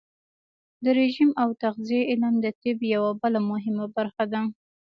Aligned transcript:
د 0.83 0.85
رژیم 0.99 1.29
او 1.41 1.49
تغذیې 1.63 2.01
علم 2.11 2.35
د 2.41 2.45
طب 2.61 2.77
یوه 2.93 3.11
بله 3.21 3.39
مهمه 3.51 3.85
برخه 3.97 4.25
ده. 4.33 4.41